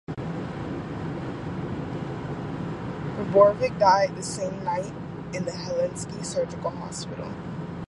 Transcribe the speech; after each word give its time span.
Bobrikov 3.29 3.77
died 3.77 4.15
the 4.17 4.23
same 4.23 4.63
night 4.63 4.85
in 5.31 5.45
the 5.45 5.51
Helsinki 5.51 6.25
surgical 6.25 6.71
hospital. 6.71 7.31